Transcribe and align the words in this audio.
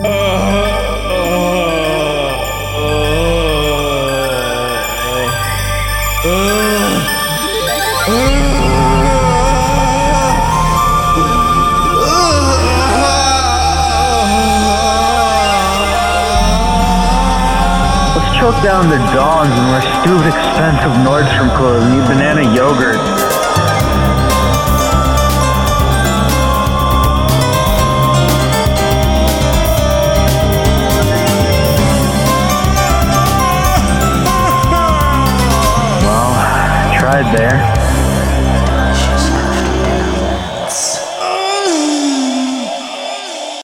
Let's 0.00 0.08
choke 18.38 18.56
down 18.62 18.88
the 18.88 18.96
dogs 19.12 19.50
and 19.52 19.68
wear 19.68 19.82
stupid 20.00 20.28
expensive 20.28 20.92
Nordstrom 21.04 21.54
clothes 21.58 21.84
and 21.84 21.94
eat 22.00 22.08
banana 22.08 22.54
yogurt. 22.56 23.09
ride 37.10 37.36
there. 37.36 38.09